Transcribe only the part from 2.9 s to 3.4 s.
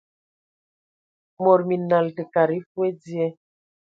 dzie.